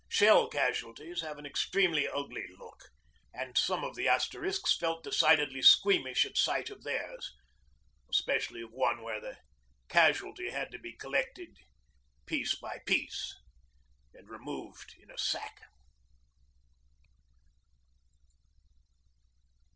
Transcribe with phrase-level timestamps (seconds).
[0.09, 2.89] Shell casualties have an extremely ugly look,
[3.35, 7.31] and some of the Asterisks felt decidedly squeamish at sight of theirs
[8.09, 9.37] especially of one where the
[9.89, 11.55] casualty had to be collected
[12.25, 13.35] piece by piece,
[14.15, 15.61] and removed in a sack.